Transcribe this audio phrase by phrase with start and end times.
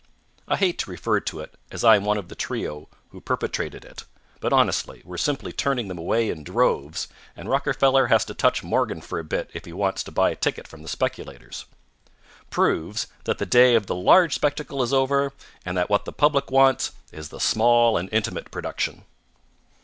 [0.47, 3.85] _(I hate to refer to it, as I am one of the trio who perpetrated
[3.85, 4.05] it;
[4.39, 8.99] but, honestly, we're simply turning them away in droves, and Rockefeller has to touch Morgan
[9.01, 11.65] for a bit if he wants to buy a ticket from the speculators)
[12.49, 15.33] proves that the day of the large spectacle is over
[15.63, 19.05] and that what the public wants is the small and intimate production.